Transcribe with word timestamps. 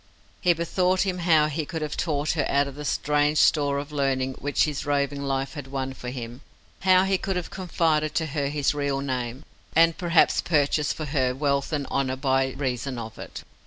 He 0.39 0.53
bethought 0.53 1.01
him 1.01 1.19
how 1.19 1.45
he 1.45 1.63
could 1.63 1.83
have 1.83 1.95
taught 1.95 2.31
her 2.31 2.47
out 2.49 2.67
of 2.67 2.73
the 2.73 2.85
strange 2.85 3.37
store 3.37 3.77
of 3.77 3.91
learning 3.91 4.33
which 4.39 4.63
his 4.63 4.83
roving 4.83 5.21
life 5.21 5.53
had 5.53 5.67
won 5.67 5.93
for 5.93 6.09
him, 6.09 6.41
how 6.79 7.03
he 7.03 7.19
could 7.19 7.35
have 7.35 7.51
confided 7.51 8.15
to 8.15 8.25
her 8.25 8.47
his 8.47 8.73
real 8.73 9.01
name, 9.01 9.45
and 9.75 9.95
perhaps 9.99 10.41
purchased 10.41 10.95
for 10.95 11.05
her 11.05 11.35
wealth 11.35 11.71
and 11.71 11.85
honour 11.91 12.15
by 12.15 12.53
reason 12.53 12.97
of 12.97 13.19
it. 13.19 13.43